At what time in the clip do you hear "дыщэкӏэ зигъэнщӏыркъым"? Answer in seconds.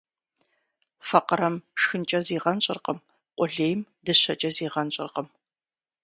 4.05-5.27